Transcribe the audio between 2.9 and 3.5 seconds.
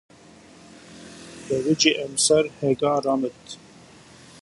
ramıt.